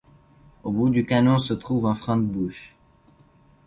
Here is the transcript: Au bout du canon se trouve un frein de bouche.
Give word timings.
Au 0.63 0.71
bout 0.71 0.89
du 0.89 1.05
canon 1.05 1.37
se 1.37 1.53
trouve 1.53 1.85
un 1.85 1.93
frein 1.93 2.17
de 2.17 2.23
bouche. 2.25 2.73